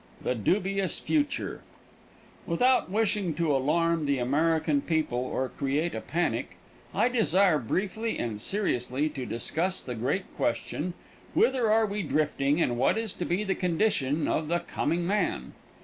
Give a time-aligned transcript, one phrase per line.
[0.23, 6.55] THE DUBIOUS FUTURE XV Without wishing to alarm the American people, or create a panic,
[6.91, 10.95] I desire briefly and seriously to discuss the great question,
[11.35, 15.53] "Whither are we drifting, and what is to be the condition of the coming man?"